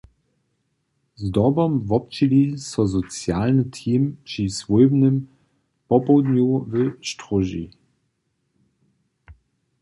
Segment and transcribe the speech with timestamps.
[1.21, 5.15] Zdobom wobdźěli so socialny team při swójbnym
[5.89, 6.73] popołdnju w
[7.09, 7.65] Stróži.